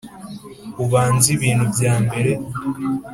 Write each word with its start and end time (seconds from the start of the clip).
ubanza 0.83 1.27
ibintu 1.35 1.63
byambere 1.73 2.31